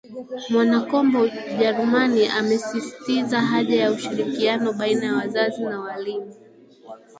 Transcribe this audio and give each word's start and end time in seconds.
Mwanakombo 0.49 1.27
Jarumani 1.59 2.27
amesisitiza 2.31 3.41
haja 3.41 3.75
ya 3.81 3.91
ushirikiano 3.91 4.73
baina 4.73 5.05
ya 5.05 5.13
wazazi 5.15 5.63
na 5.63 5.79
walimu 5.79 6.33